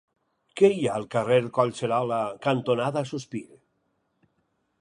[0.61, 3.47] Què hi ha al carrer Collserola cantonada Sospir?